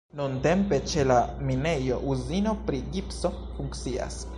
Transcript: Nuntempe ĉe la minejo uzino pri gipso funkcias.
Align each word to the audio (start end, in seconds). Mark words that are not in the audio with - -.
Nuntempe 0.19 0.79
ĉe 0.93 1.05
la 1.11 1.17
minejo 1.51 2.01
uzino 2.15 2.59
pri 2.71 2.85
gipso 2.97 3.37
funkcias. 3.45 4.25